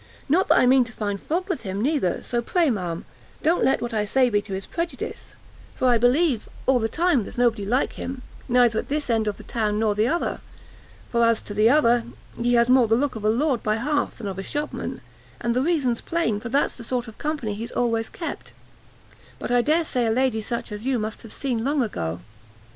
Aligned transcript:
Not 0.27 0.47
that 0.47 0.57
I 0.57 0.65
mean 0.65 0.83
to 0.85 0.91
find 0.93 1.21
fault 1.21 1.47
with 1.47 1.61
him 1.61 1.79
neither; 1.79 2.23
so 2.23 2.41
pray, 2.41 2.71
ma'am, 2.71 3.05
don't 3.43 3.63
let 3.63 3.83
what 3.83 3.93
I 3.93 4.03
say 4.03 4.31
be 4.31 4.41
to 4.41 4.53
his 4.53 4.65
prejudice, 4.65 5.35
for 5.75 5.89
I 5.89 5.99
believe 5.99 6.49
all 6.65 6.79
the 6.79 6.89
time, 6.89 7.21
there's 7.21 7.37
nobody 7.37 7.65
like 7.67 7.93
him, 7.93 8.23
neither 8.49 8.79
at 8.79 8.87
this 8.89 9.11
end 9.11 9.27
of 9.27 9.37
the 9.37 9.43
town 9.43 9.77
nor 9.77 9.93
the 9.93 10.07
other; 10.07 10.39
for 11.11 11.23
as 11.23 11.39
to 11.43 11.53
the 11.53 11.69
other, 11.69 12.03
he 12.35 12.55
has 12.55 12.67
more 12.67 12.87
the 12.87 12.95
look 12.95 13.15
of 13.15 13.23
a 13.23 13.29
lord, 13.29 13.61
by 13.61 13.75
half, 13.75 14.17
than 14.17 14.25
of 14.27 14.39
a 14.39 14.41
shopman, 14.43 15.01
and 15.39 15.55
the 15.55 15.61
reason's 15.61 16.01
plain, 16.01 16.39
for 16.39 16.49
that's 16.49 16.77
the 16.77 16.83
sort 16.83 17.07
of 17.07 17.19
company 17.19 17.53
he's 17.53 17.69
always 17.71 18.09
kept, 18.09 18.53
as 19.39 19.51
I 19.51 19.61
daresay 19.61 20.07
a 20.07 20.11
lady 20.11 20.41
such 20.41 20.71
as 20.71 20.83
you 20.83 20.97
must 20.97 21.21
have 21.21 21.31
seen 21.31 21.63
long 21.63 21.83
ago. 21.83 22.21